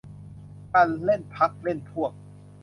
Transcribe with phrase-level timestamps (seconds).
[0.73, 2.11] การเล่นพรรคเล่นพวก